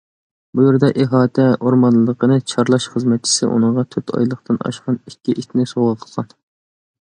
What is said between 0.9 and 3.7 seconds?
ئىھاتە ئورمانلىقىنى چارلاش خىزمەتچىسى